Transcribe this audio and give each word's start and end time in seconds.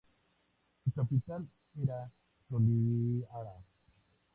Su 0.83 0.91
capital 0.93 1.47
era 1.75 2.09
Toliara. 2.49 3.55